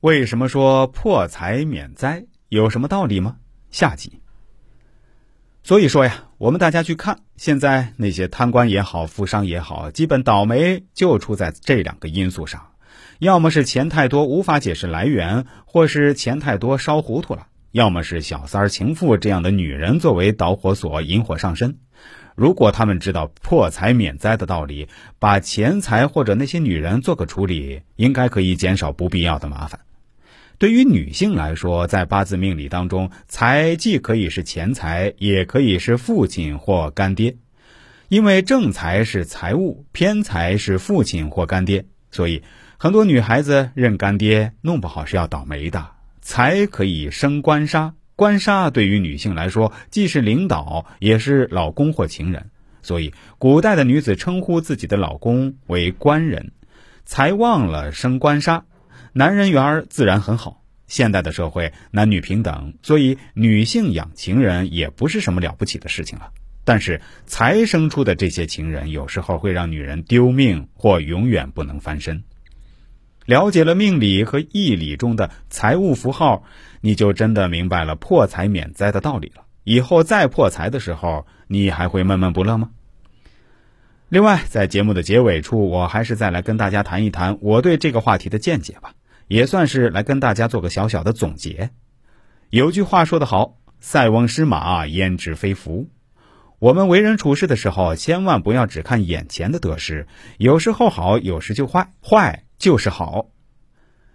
[0.00, 2.26] 为什么说破财免灾？
[2.50, 3.36] 有什么道理吗？
[3.70, 4.20] 下集。
[5.62, 12.72] 所以说呀，我们大家去看，现在那些贪官也好，富商也好，基本倒霉就出在这两个因素上：
[13.20, 21.78] 要么是钱太多无法解释来源，或是钱太多烧糊涂了；要么是小三儿、情妇这样的女人作为导火索引火上身。
[22.34, 24.88] 如果他们知道破财免灾的道理，
[25.18, 29.80] 把钱财或者那些女人做个处理，应该可以减少不必要的麻烦。
[30.58, 37.36] 对于女性来说，在八字命理当中，财既可以是钱财，也可以是父亲或干爹。
[38.08, 42.42] 因为正财是财物，偏财是父亲或干爹，所以
[42.78, 45.88] 很多女孩子认干爹，弄不好是要倒霉的。
[46.20, 47.94] 财可以生官杀。
[48.16, 56.52] 官杀对于女性来说，既是领导，也是老公或情人，所以古代的女子称呼自己的老公为官人。
[57.04, 58.64] 财旺了生官杀，
[59.12, 60.62] 男人缘儿自然很好。
[60.86, 66.30] 现代的社会男女平等，所以女性养情人也不是什么了不起的事情了。
[66.64, 72.24] 但是才生出的这些情人，有时候会让女人丢命或永远不能翻身。
[73.26, 76.44] 了解了命理和义理中的财务符号，
[76.80, 79.42] 你就真的明白了破财免灾的道理了。
[79.64, 82.70] 以后再破财的时候，你还会闷闷不乐吗？
[84.08, 88.92] 另外，在节目的结尾处，我还是再来跟大家谈一谈我对这个话题的见解吧，
[89.26, 91.70] 也算是来跟大家做个小小的总结。
[92.50, 95.88] 有句话说得好：“塞翁失马，焉知非福。”
[96.60, 100.06] 我们为人处事的时候，千万不要只看眼前的得失，
[100.38, 102.44] 有时候好，有时就坏，坏。
[102.66, 103.28] 就是好，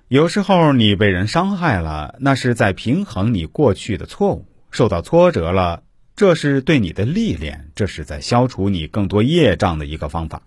[0.09, 5.83] 有时候你被人伤害了，那是在平衡你过去的错误；受到挫折了，
[6.17, 10.41] 这是对你的历练，这是在消除你更多业障的一个方法。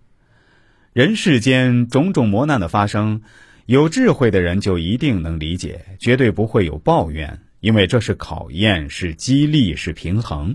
[0.93, 3.23] 人世间种种磨难的发生，
[3.65, 10.55] 有智慧的人就一定能理解，绝对不会有抱怨，因为这是考验，是激励，是平衡。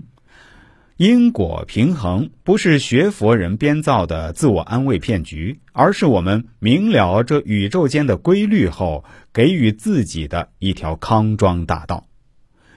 [1.00, 12.06] 因果平衡不是学佛人编造的自我安慰骗局，而是我们明了这宇宙间的规律后，给予自己的一条康庄大道。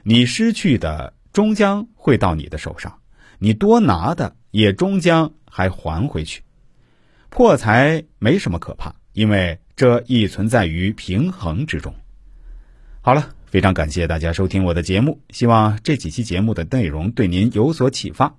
[0.03, 2.99] 你失去的终将会到你的手上，
[3.39, 6.43] 你多拿的也终将还还回去。
[7.29, 11.93] 破财没什么可怕，因为这亦存在于平衡之中。
[13.05, 13.33] 好了。
[13.53, 18.33] 非常感谢大家收听我的节目，希望这几期节目的内容对您有所启发。